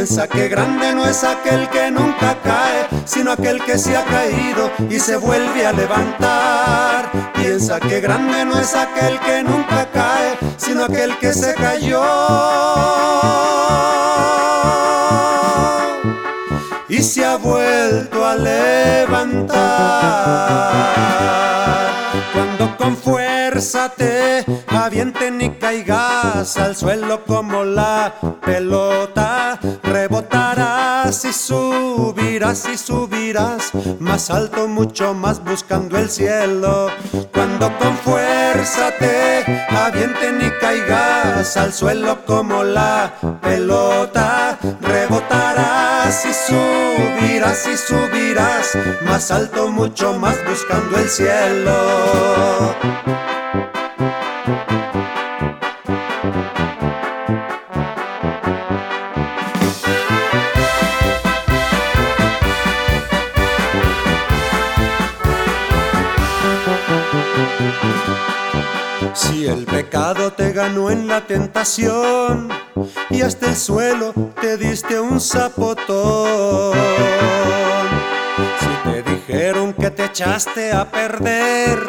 Piensa 0.00 0.26
que 0.26 0.48
grande 0.48 0.94
no 0.94 1.04
es 1.04 1.22
aquel 1.22 1.68
que 1.68 1.90
nunca 1.90 2.34
cae, 2.42 2.88
sino 3.04 3.32
aquel 3.32 3.62
que 3.62 3.76
se 3.76 3.94
ha 3.94 4.02
caído 4.02 4.70
y 4.88 4.98
se 4.98 5.18
vuelve 5.18 5.66
a 5.66 5.74
levantar. 5.74 7.10
Piensa 7.34 7.78
que 7.78 8.00
grande 8.00 8.46
no 8.46 8.58
es 8.58 8.74
aquel 8.74 9.20
que 9.20 9.42
nunca 9.42 9.86
cae, 9.92 10.38
sino 10.56 10.84
aquel 10.84 11.18
que 11.18 11.34
se 11.34 11.52
cayó 11.52 12.02
y 16.88 17.02
se 17.02 17.22
ha 17.26 17.36
vuelto 17.36 18.24
a 18.24 18.36
levantar. 18.36 19.60
Cuando 22.32 22.74
con 22.78 22.96
fuerza 22.96 23.90
te 23.90 24.46
avienten 24.66 25.42
y 25.42 25.50
caigas 25.50 26.56
al 26.56 26.74
suelo 26.74 27.22
como 27.26 27.64
la 27.64 28.14
pelota, 28.40 29.58
subirás 31.50 32.68
y 32.72 32.76
subirás 32.76 33.72
más 33.98 34.30
alto, 34.30 34.68
mucho 34.68 35.14
más 35.14 35.42
buscando 35.42 35.98
el 35.98 36.08
cielo. 36.08 36.90
Cuando 37.32 37.76
con 37.78 37.96
fuerza 37.98 38.92
te 39.00 39.66
avienten 39.68 40.40
y 40.42 40.50
caigas 40.60 41.56
al 41.56 41.72
suelo 41.72 42.24
como 42.24 42.62
la 42.62 43.12
pelota, 43.42 44.60
rebotarás 44.80 46.24
y 46.24 46.32
subirás 46.32 47.66
y 47.66 47.76
subirás 47.76 48.78
más 49.04 49.32
alto, 49.32 49.66
mucho 49.72 50.12
más 50.20 50.36
buscando 50.48 50.98
el 50.98 51.08
cielo. 51.08 52.76
Pecado 69.90 70.32
te 70.32 70.52
ganó 70.52 70.88
en 70.88 71.08
la 71.08 71.26
tentación 71.26 72.48
y 73.10 73.22
hasta 73.22 73.46
el 73.46 73.56
suelo 73.56 74.14
te 74.40 74.56
diste 74.56 75.00
un 75.00 75.20
zapotón. 75.20 76.78
Si 78.60 78.68
te 78.88 79.02
dijeron 79.02 79.72
que 79.72 79.90
te 79.90 80.04
echaste 80.04 80.72
a 80.72 80.88
perder 80.88 81.80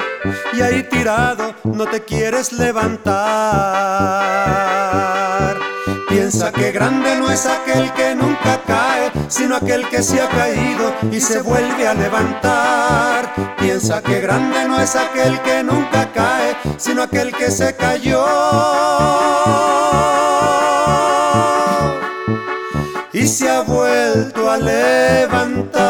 y 0.51 0.61
ahí 0.61 0.81
tirado 0.81 1.53
no 1.63 1.85
te 1.85 2.01
quieres 2.03 2.53
levantar. 2.53 3.11
Piensa 6.09 6.51
que 6.51 6.71
grande 6.71 7.19
no 7.19 7.29
es 7.29 7.45
aquel 7.45 7.93
que 7.93 8.15
nunca 8.15 8.59
cae, 8.65 9.11
sino 9.27 9.57
aquel 9.57 9.87
que 9.89 10.01
se 10.01 10.19
ha 10.19 10.27
caído 10.27 10.91
y 11.11 11.21
se 11.21 11.43
vuelve 11.43 11.87
a 11.87 11.93
levantar. 11.93 13.20
Piensa 13.57 14.01
que 14.01 14.19
grande 14.21 14.67
no 14.67 14.79
es 14.79 14.95
aquel 14.95 15.39
que 15.41 15.63
nunca 15.63 16.11
cae, 16.11 16.55
sino 16.77 17.03
aquel 17.03 17.31
que 17.33 17.51
se 17.51 17.75
cayó 17.75 18.25
y 23.13 23.27
se 23.27 23.49
ha 23.49 23.61
vuelto 23.61 24.49
a 24.49 24.57
levantar. 24.57 25.81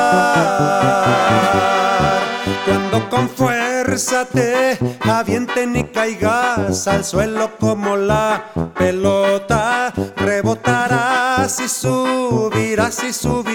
Cuando 2.66 3.10
con 3.10 3.30
fuerza 3.30 4.26
te 4.26 4.78
avienten 5.02 5.76
y 5.76 5.84
caigas 5.86 6.88
al 6.88 7.06
suelo 7.06 7.58
como 7.60 7.96
la 7.96 8.46
pelota, 8.78 9.94
rebotarás 10.18 11.60
y 11.60 11.68
subirás 11.68 13.04
y 13.04 13.14
subirás 13.14 13.51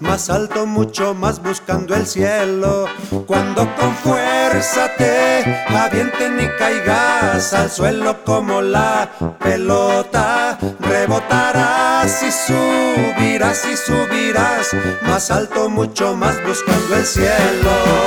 más 0.00 0.30
alto, 0.30 0.66
mucho 0.66 1.14
más 1.14 1.42
buscando 1.42 1.94
el 1.94 2.06
cielo. 2.06 2.86
Cuando 3.26 3.74
con 3.76 3.94
fuerza 3.96 4.88
te 4.96 5.42
avienten 5.68 6.38
y 6.40 6.48
caigas 6.58 7.52
al 7.52 7.70
suelo 7.70 8.22
como 8.24 8.62
la 8.62 9.10
pelota, 9.40 10.58
rebotarás 10.78 12.22
y 12.22 12.30
subirás 12.30 13.66
y 13.66 13.76
subirás 13.76 14.70
más 15.02 15.30
alto, 15.30 15.68
mucho 15.68 16.14
más 16.14 16.36
buscando 16.46 16.96
el 16.96 17.04
cielo. 17.04 18.06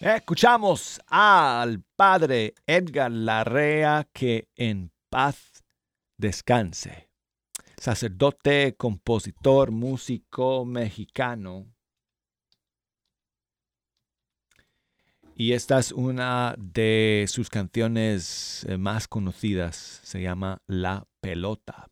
Escuchamos 0.00 0.98
al 1.08 1.82
padre 1.94 2.54
Edgar 2.66 3.10
Larrea 3.10 4.08
que 4.14 4.48
en 4.56 4.92
paz 5.10 5.62
descanse. 6.16 7.09
Sacerdote, 7.80 8.76
compositor, 8.76 9.70
músico 9.70 10.66
mexicano. 10.66 11.64
Y 15.34 15.54
esta 15.54 15.78
es 15.78 15.90
una 15.90 16.54
de 16.58 17.24
sus 17.26 17.48
canciones 17.48 18.66
eh, 18.68 18.76
más 18.76 19.08
conocidas. 19.08 19.76
Se 20.04 20.20
llama 20.20 20.60
La 20.66 21.08
Pelota. 21.22 21.88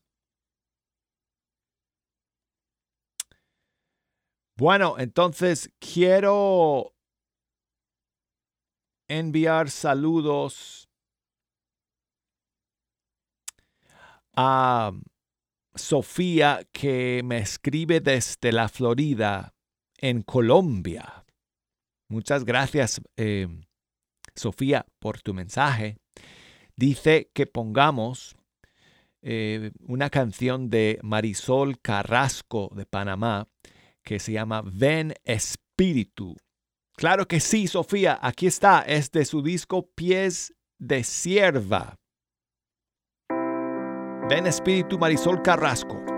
Bueno, 4.59 4.97
entonces 4.99 5.71
quiero 5.79 6.93
enviar 9.09 9.71
saludos 9.71 10.87
a 14.37 14.93
Sofía 15.75 16.61
que 16.73 17.23
me 17.25 17.39
escribe 17.39 18.01
desde 18.01 18.53
la 18.53 18.69
Florida, 18.69 19.55
en 19.99 20.23
Colombia. 20.23 21.25
Muchas 22.09 22.45
gracias, 22.45 23.01
eh, 23.17 23.49
Sofía, 24.35 24.87
por 24.99 25.21
tu 25.21 25.35
mensaje. 25.35 25.99
Dice 26.77 27.31
que 27.35 27.47
pongamos 27.47 28.37
eh, 29.21 29.73
una 29.81 30.11
canción 30.11 30.71
de 30.71 31.01
Marisol 31.03 31.81
Carrasco 31.81 32.71
de 32.75 32.87
Panamá 32.87 33.49
que 34.05 34.21
se 34.21 34.33
llama 34.33 34.63
Ven 34.65 35.15
Espíritu. 35.25 36.37
Claro 36.97 37.29
que 37.29 37.41
sí, 37.41 37.67
Sofía, 37.67 38.19
aquí 38.23 38.47
está, 38.47 38.83
es 38.83 39.11
de 39.11 39.25
su 39.25 39.43
disco 39.43 39.91
Pies 39.95 40.55
de 40.79 41.05
Sierva. 41.05 41.97
Ven 44.29 44.47
Espíritu 44.47 44.99
Marisol 44.99 45.41
Carrasco. 45.41 46.18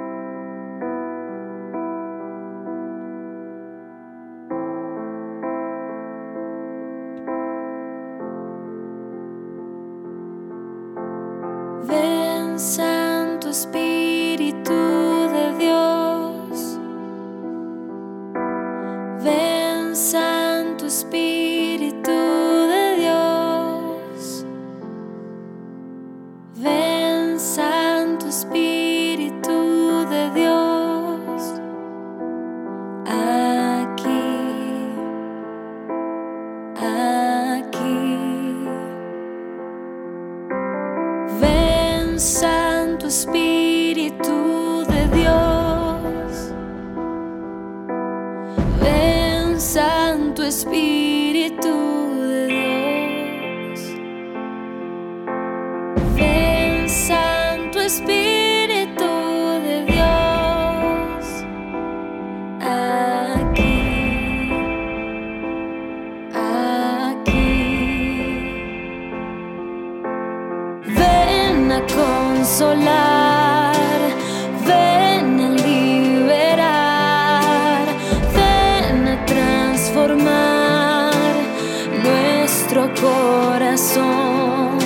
Nuestro 82.73 83.09
corazón. 83.09 84.79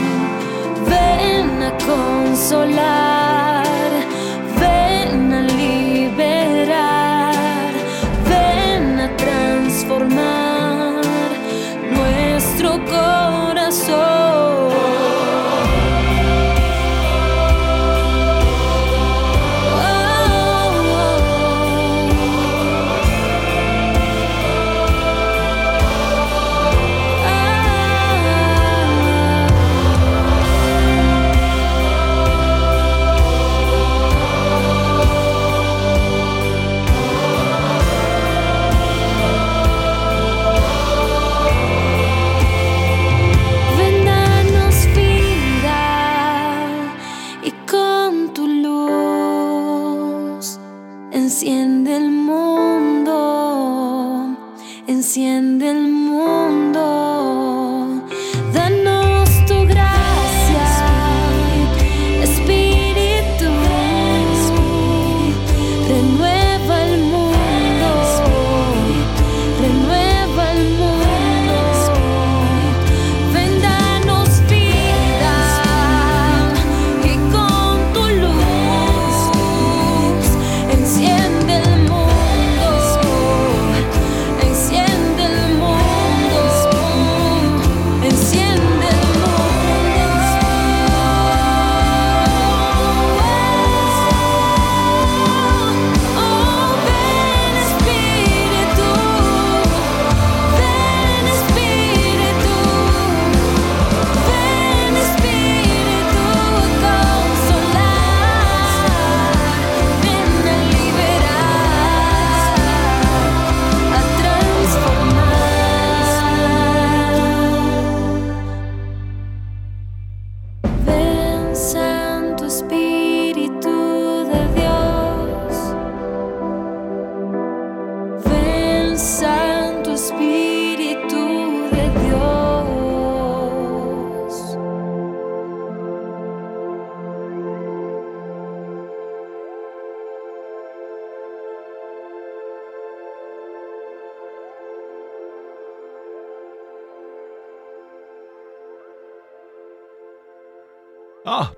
Ven 0.88 1.62
a 1.62 1.72
consolar, 1.84 3.53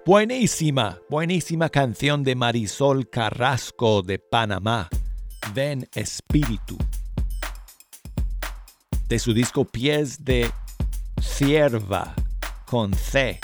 buenísima, 0.07 1.01
buenísima 1.11 1.69
canción 1.69 2.23
de 2.23 2.37
Marisol 2.37 3.11
Carrasco 3.11 4.03
de 4.03 4.21
Panamá. 4.21 4.89
Ven 5.53 5.89
Espíritu. 5.95 6.79
De 9.09 9.19
su 9.19 9.35
disco 9.35 9.65
Pies 9.65 10.25
de 10.25 10.49
Cierva 11.21 12.15
con 12.67 12.95
C. 12.95 13.41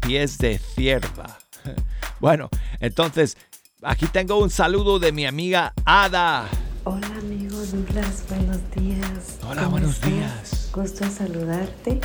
Pies 0.00 0.38
de 0.38 0.58
Cierva. 0.58 1.38
Bueno, 2.18 2.48
entonces 2.80 3.36
aquí 3.82 4.06
tengo 4.06 4.38
un 4.38 4.48
saludo 4.48 4.98
de 4.98 5.12
mi 5.12 5.26
amiga 5.26 5.74
Ada. 5.84 6.48
Hola 6.84 7.08
amigo 7.18 7.58
Douglas, 7.58 8.24
buenos 8.30 8.70
días. 8.74 9.38
Hola, 9.42 9.64
¿Cómo 9.64 9.72
buenos 9.72 9.94
estás? 9.96 10.10
días. 10.10 10.70
Gusto 10.72 11.04
en 11.04 11.10
saludarte. 11.12 12.00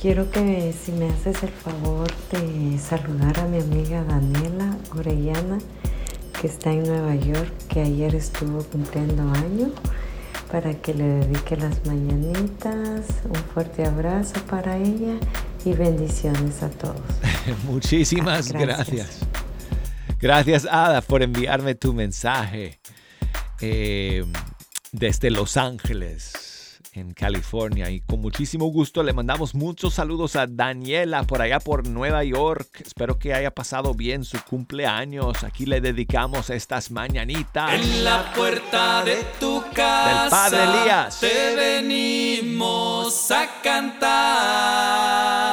Quiero 0.00 0.30
que 0.30 0.72
si 0.72 0.92
me 0.92 1.08
haces 1.08 1.42
el 1.42 1.48
favor 1.48 2.06
de 2.30 2.78
saludar 2.78 3.40
a 3.40 3.46
mi 3.46 3.58
amiga 3.58 4.04
Daniela 4.04 4.76
Orellana, 4.96 5.58
que 6.40 6.46
está 6.46 6.70
en 6.70 6.84
Nueva 6.84 7.16
York, 7.16 7.52
que 7.68 7.80
ayer 7.80 8.14
estuvo 8.14 8.62
cumpliendo 8.62 9.22
año, 9.22 9.72
para 10.52 10.72
que 10.74 10.94
le 10.94 11.02
dedique 11.02 11.56
las 11.56 11.84
mañanitas. 11.84 13.06
Un 13.24 13.42
fuerte 13.52 13.84
abrazo 13.84 14.34
para 14.48 14.76
ella 14.76 15.18
y 15.64 15.72
bendiciones 15.72 16.62
a 16.62 16.70
todos. 16.70 17.00
Muchísimas 17.64 18.52
Gracias. 18.52 18.88
gracias. 18.88 19.18
Gracias, 20.20 20.66
Ada, 20.70 21.00
por 21.00 21.22
enviarme 21.24 21.74
tu 21.74 21.92
mensaje 21.92 22.78
eh, 23.60 24.24
desde 24.92 25.30
Los 25.30 25.56
Ángeles, 25.56 26.32
en 26.92 27.12
California. 27.14 27.90
Y 27.90 28.00
con 28.00 28.20
muchísimo 28.20 28.66
gusto 28.66 29.02
le 29.02 29.12
mandamos 29.12 29.54
muchos 29.54 29.94
saludos 29.94 30.36
a 30.36 30.46
Daniela 30.46 31.22
por 31.24 31.42
allá 31.42 31.60
por 31.60 31.86
Nueva 31.86 32.24
York. 32.24 32.82
Espero 32.84 33.18
que 33.18 33.34
haya 33.34 33.50
pasado 33.50 33.94
bien 33.94 34.24
su 34.24 34.38
cumpleaños. 34.44 35.44
Aquí 35.44 35.66
le 35.66 35.80
dedicamos 35.80 36.50
estas 36.50 36.90
mañanitas. 36.90 37.72
En 37.72 38.04
la 38.04 38.32
puerta 38.34 39.04
de 39.04 39.24
tu 39.40 39.62
casa 39.74 40.20
Del 40.20 40.30
Padre 40.30 40.64
Elías. 40.64 41.20
te 41.20 41.56
venimos 41.56 43.30
a 43.30 43.48
cantar. 43.62 45.47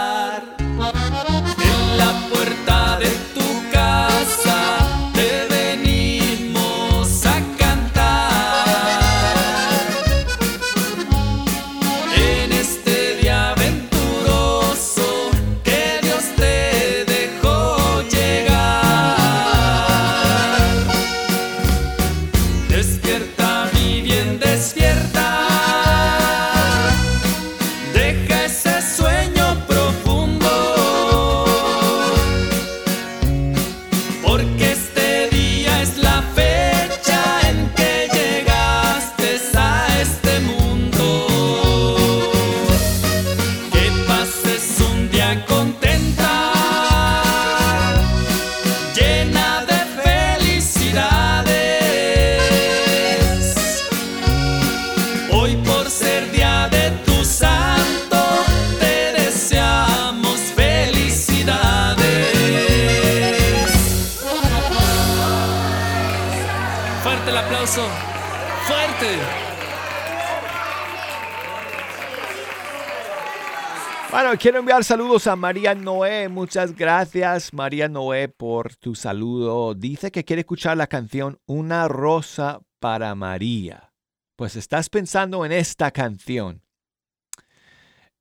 Quiero 74.39 74.59
enviar 74.59 74.83
saludos 74.83 75.27
a 75.27 75.35
María 75.35 75.73
Noé. 75.73 76.29
Muchas 76.29 76.75
gracias, 76.75 77.53
María 77.53 77.87
Noé, 77.87 78.27
por 78.27 78.75
tu 78.75 78.93
saludo. 78.93 79.73
Dice 79.73 80.11
que 80.11 80.23
quiere 80.23 80.41
escuchar 80.41 80.77
la 80.77 80.87
canción 80.87 81.39
Una 81.45 81.87
rosa 81.87 82.59
para 82.79 83.15
María. 83.15 83.93
Pues 84.35 84.55
estás 84.55 84.89
pensando 84.89 85.45
en 85.45 85.51
esta 85.51 85.91
canción, 85.91 86.61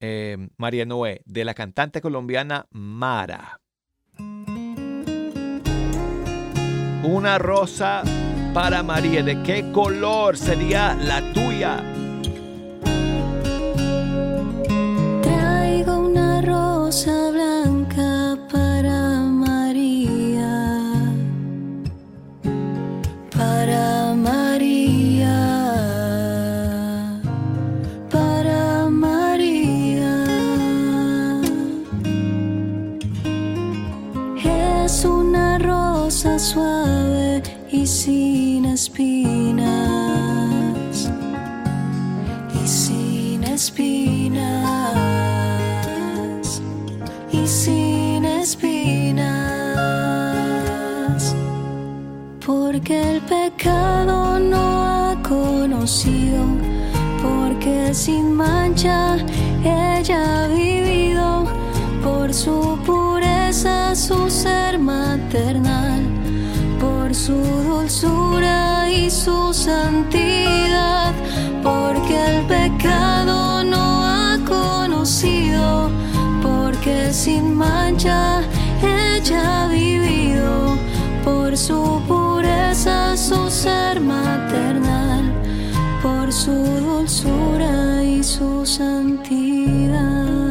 eh, 0.01 0.49
María 0.57 0.87
Noé, 0.87 1.23
de 1.25 1.45
la 1.45 1.55
cantante 1.55 2.01
colombiana 2.01 2.67
Mara. 2.71 3.61
Una 7.03 7.39
rosa 7.39 8.03
para 8.55 8.83
María. 8.83 9.23
¿De 9.23 9.43
qué 9.43 9.71
color 9.73 10.37
sería 10.37 10.95
la 10.95 11.21
tuya? 11.33 11.83
Rosa 16.95 17.31
blanca 17.33 18.39
para 18.53 19.19
María, 19.19 21.03
para 23.37 24.15
María, 24.15 25.41
para 28.13 28.89
María. 28.89 30.15
Es 34.45 35.05
una 35.05 35.59
rosa 35.59 36.39
suave 36.39 37.43
y 37.73 37.85
sin 37.89 38.67
espinas. 38.67 39.75
Y 42.55 42.69
sin 42.69 43.43
espinas 43.43 45.14
porque 52.85 53.13
el 53.13 53.21
pecado 53.23 54.39
no 54.39 54.85
ha 54.85 55.17
conocido 55.23 56.45
porque 57.23 57.95
sin 57.95 58.35
mancha 58.35 59.17
ella 59.65 60.45
ha 60.45 60.49
vivido. 60.49 61.47
Por 62.03 62.35
su 62.35 62.79
pureza 62.85 63.95
su 63.95 64.29
ser 64.29 64.79
maternal 64.79 66.03
por 66.79 67.15
su 67.15 67.33
dulzura 67.33 68.91
y 68.91 69.11
su 69.11 69.55
santidad, 69.55 71.15
porque 71.63 72.15
el 72.33 72.45
pecado 72.45 73.65
no 73.65 74.05
ha 74.05 74.39
conocido, 74.47 75.91
porque 76.43 77.15
sin 77.15 77.55
mancha 77.55 78.43
ella 78.83 79.63
ha 79.63 79.69
vivido, 79.69 80.77
por 81.25 81.57
su 81.57 82.03
pureza, 82.07 82.54
su 82.75 83.49
ser 83.51 84.01
maternal, 84.01 85.33
por 86.03 86.33
su 86.33 86.51
dulzura 86.51 88.03
y 88.03 88.21
su 88.25 88.67
santidad. 88.67 90.44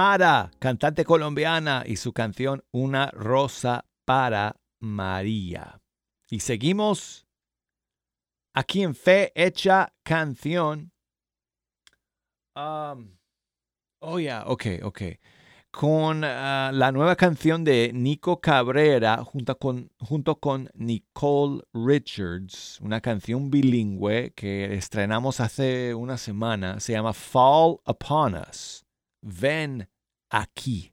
Mara, 0.00 0.52
cantante 0.60 1.04
colombiana, 1.04 1.82
y 1.84 1.96
su 1.96 2.12
canción 2.12 2.62
Una 2.70 3.10
rosa 3.10 3.84
para 4.04 4.54
María. 4.78 5.82
Y 6.30 6.38
seguimos 6.38 7.26
aquí 8.54 8.84
en 8.84 8.94
Fe 8.94 9.32
Hecha 9.34 9.92
Canción. 10.04 10.92
Um, 12.54 13.18
oh, 13.98 14.20
ya, 14.20 14.44
ok, 14.46 14.66
ok. 14.84 15.02
Con 15.72 16.22
ah, 16.22 16.70
la 16.72 16.92
nueva 16.92 17.16
canción 17.16 17.64
de 17.64 17.90
Nico 17.92 18.40
Cabrera 18.40 19.24
junto 19.24 19.58
con, 19.58 19.90
junto 19.98 20.38
con 20.38 20.70
Nicole 20.74 21.62
Richards, 21.74 22.78
una 22.82 23.00
canción 23.00 23.50
bilingüe 23.50 24.32
que 24.36 24.74
estrenamos 24.74 25.40
hace 25.40 25.92
una 25.92 26.16
semana. 26.16 26.78
Se 26.78 26.92
llama 26.92 27.12
Fall 27.12 27.80
Upon 27.84 28.36
Us. 28.36 28.87
Ven 29.22 29.88
aquí. 30.30 30.92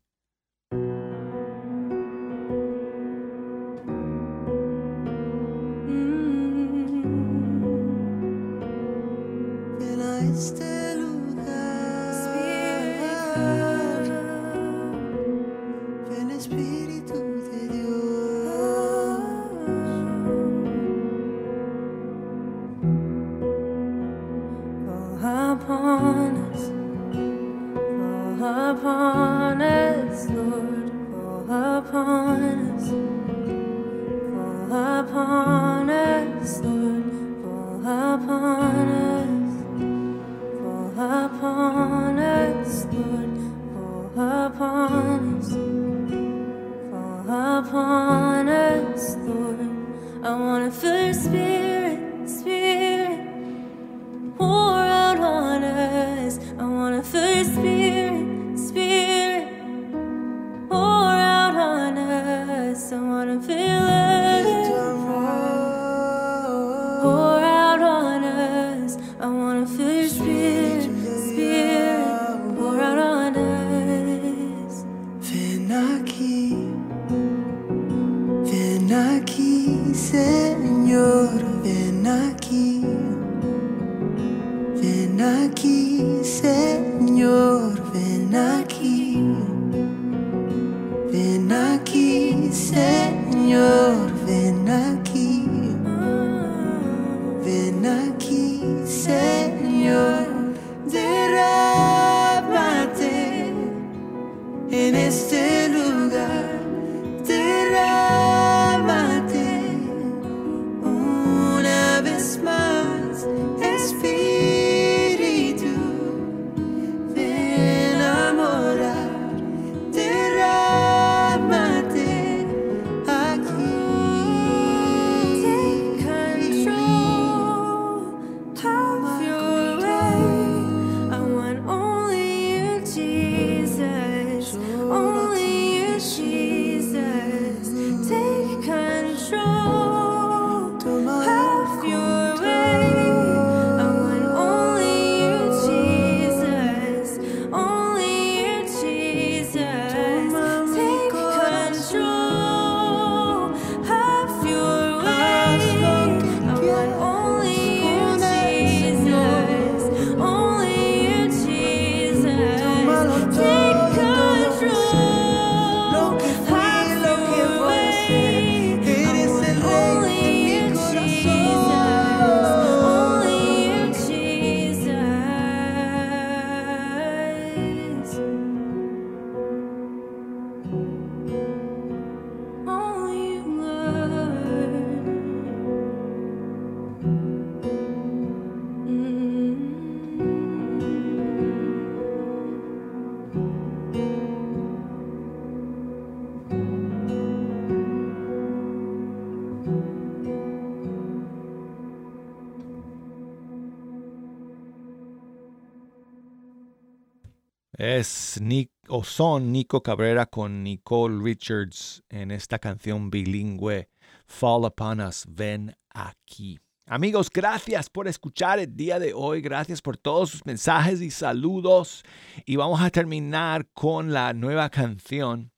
Es 207.77 208.39
o 208.87 209.03
son 209.03 209.51
Nico 209.51 209.83
Cabrera 209.83 210.25
con 210.27 210.63
Nicole 210.63 211.21
Richards 211.21 212.03
en 212.09 212.31
esta 212.31 212.57
canción 212.57 213.09
bilingüe 213.09 213.89
Fall 214.27 214.63
Upon 214.63 215.01
Us, 215.01 215.25
ven 215.27 215.75
aquí. 215.89 216.57
Amigos, 216.87 217.29
gracias 217.29 217.89
por 217.89 218.07
escuchar 218.07 218.59
el 218.59 218.75
día 218.77 218.97
de 218.97 219.13
hoy, 219.13 219.41
gracias 219.41 219.81
por 219.81 219.97
todos 219.97 220.29
sus 220.29 220.45
mensajes 220.45 221.01
y 221.01 221.11
saludos. 221.11 222.03
Y 222.45 222.55
vamos 222.55 222.79
a 222.79 222.89
terminar 222.89 223.67
con 223.73 224.13
la 224.13 224.31
nueva 224.33 224.69
canción 224.69 225.51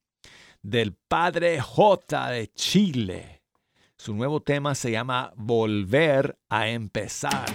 del 0.64 0.94
Padre 0.94 1.62
J 1.62 2.32
de 2.32 2.48
Chile. 2.48 3.44
Su 3.96 4.16
nuevo 4.16 4.42
tema 4.42 4.74
se 4.74 4.90
llama 4.90 5.34
Volver 5.36 6.38
a 6.50 6.68
empezar. 6.70 7.46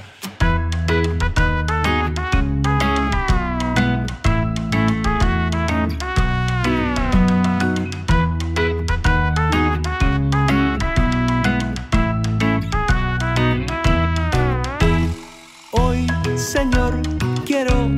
Señor, 16.53 17.01
quiero 17.47 17.89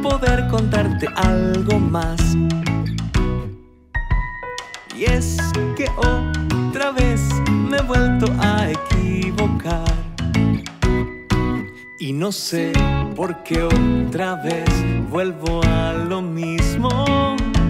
poder 0.00 0.46
contarte 0.46 1.08
algo 1.16 1.80
más. 1.80 2.20
Y 4.96 5.06
es 5.06 5.36
que 5.76 5.88
otra 5.96 6.92
vez 6.92 7.20
me 7.48 7.78
he 7.78 7.82
vuelto 7.82 8.26
a 8.38 8.70
equivocar. 8.70 9.92
Y 11.98 12.12
no 12.12 12.30
sé 12.30 12.72
por 13.16 13.42
qué 13.42 13.64
otra 13.64 14.36
vez 14.36 14.70
vuelvo 15.10 15.60
a 15.64 15.94
lo 15.94 16.22
mismo. 16.22 16.88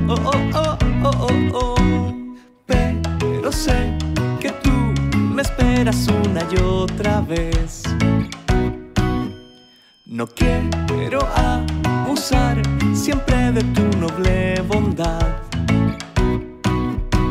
Oh, 0.09 0.15
oh, 0.27 0.41
oh, 0.57 0.79
oh, 1.05 1.27
oh, 1.27 1.55
oh. 1.55 2.15
Pero 2.67 3.51
sé 3.51 3.97
que 4.41 4.51
tú 4.63 4.73
me 5.17 5.41
esperas 5.41 6.07
una 6.07 6.47
y 6.53 6.61
otra 6.61 7.23
vez. 7.23 7.83
No 10.15 10.29
quiero 10.29 11.29
abusar 11.35 12.63
siempre 12.95 13.51
de 13.51 13.65
tu 13.75 13.83
noble 13.99 14.61
bondad. 14.61 15.43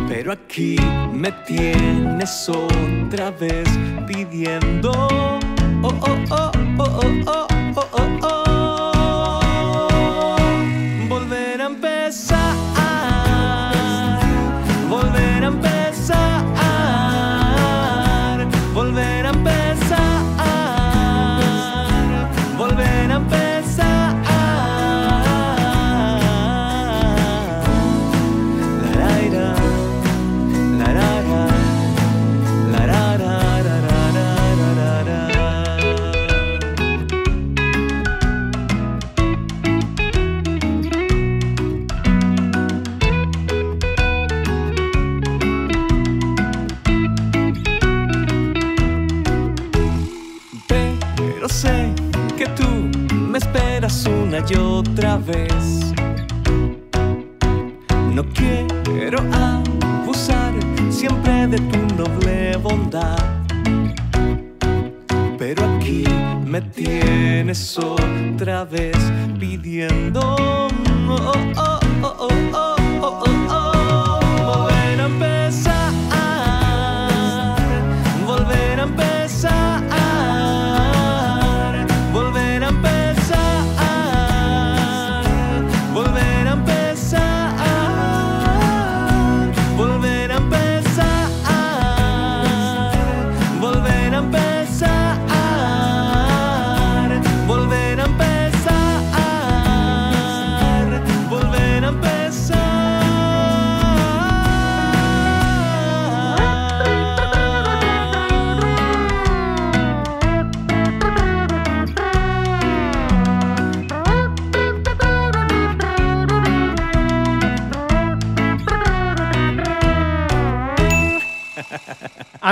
Pero 0.10 0.34
aquí 0.34 0.76
me 1.14 1.32
tienes 1.48 2.50
otra 2.50 3.32
vez 3.32 3.70
pidiendo. 4.06 4.92
Oh, 4.92 5.40
oh, 5.82 6.18
oh, 6.30 6.52
oh, 6.78 6.84
oh, 6.84 7.24
oh, 7.26 7.48
oh, 7.78 7.90
oh, 7.94 8.20
oh. 8.22 8.43
Y 54.40 54.56
otra 54.56 55.18
vez. 55.18 55.94
No 58.14 58.24
quiero 58.34 59.20
abusar 59.32 60.54
siempre 60.90 61.48
de 61.48 61.58
tu 61.58 61.96
noble 61.96 62.58
bondad. 62.58 63.18
Pero 65.38 65.64
aquí 65.76 66.04
me 66.46 66.62
tienes 66.62 67.78
otra 67.78 68.66
vez 68.66 68.98
pidiendo 69.40 70.20
oh, 70.22 70.68
oh, 71.10 71.16
oh, 71.20 71.54
oh, 71.58 71.80
oh, 72.02 72.16
oh, 72.20 72.30
oh, 72.54 72.73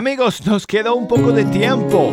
Amigos, 0.01 0.43
nos 0.47 0.65
queda 0.65 0.93
un 0.93 1.07
poco 1.07 1.31
de 1.31 1.45
tiempo. 1.45 2.11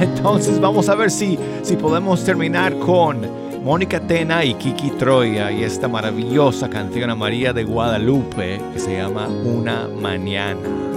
Entonces 0.00 0.58
vamos 0.58 0.88
a 0.88 0.94
ver 0.94 1.10
si, 1.10 1.38
si 1.60 1.76
podemos 1.76 2.24
terminar 2.24 2.78
con 2.78 3.28
Mónica 3.62 4.00
Tena 4.00 4.42
y 4.42 4.54
Kiki 4.54 4.92
Troya 4.92 5.52
y 5.52 5.64
esta 5.64 5.86
maravillosa 5.86 6.70
canción 6.70 7.10
a 7.10 7.14
María 7.14 7.52
de 7.52 7.64
Guadalupe 7.64 8.58
que 8.72 8.78
se 8.78 8.96
llama 8.96 9.28
Una 9.28 9.86
Mañana. 9.86 10.93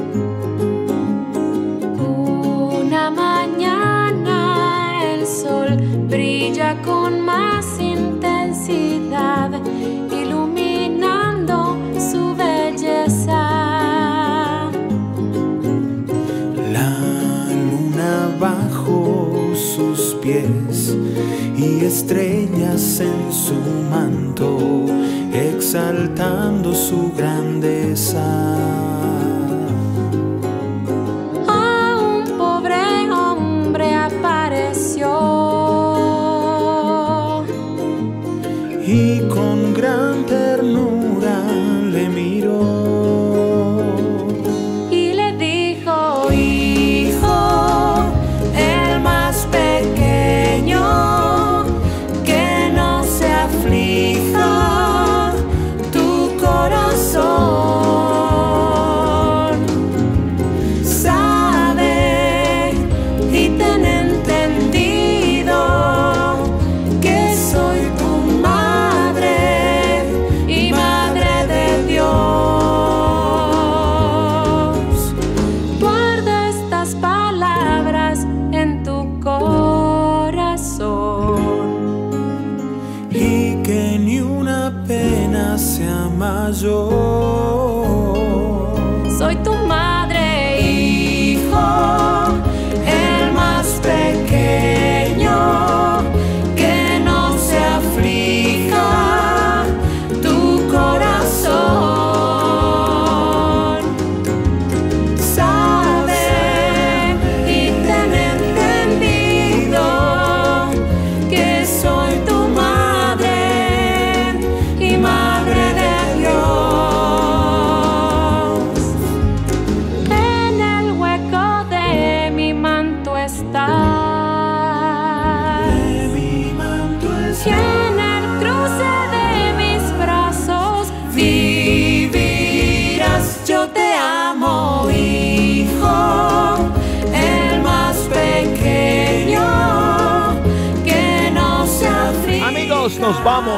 Estrellas 21.97 22.99
en 22.99 23.33
su 23.33 23.55
manto, 23.89 24.85
exaltando 25.33 26.71
su 26.75 27.11
grandeza. 27.17 28.76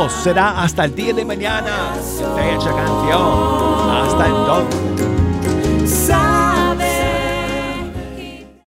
Será 0.07 0.61
hasta 0.61 0.85
el 0.85 0.95
día 0.95 1.13
de 1.13 1.25
mañana. 1.25 1.91
Fecha 1.93 2.73
canción. 2.73 3.89
Hasta 3.91 4.27
entonces. 4.27 4.88